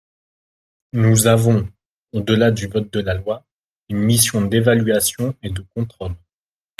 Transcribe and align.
Nous 0.93 1.27
avons, 1.27 1.69
au-delà 2.11 2.49
du 2.49 2.65
vote 2.65 2.91
de 2.91 3.01
la 3.01 3.13
loi, 3.13 3.45
une 3.87 3.99
mission 3.99 4.41
d’évaluation 4.41 5.35
et 5.43 5.51
de 5.51 5.61
contrôle. 5.75 6.15